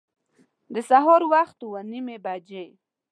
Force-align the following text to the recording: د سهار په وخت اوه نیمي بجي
د 0.73 0.75
سهار 0.89 1.21
په 1.25 1.29
وخت 1.33 1.57
اوه 1.65 1.81
نیمي 1.91 2.17
بجي 2.25 2.65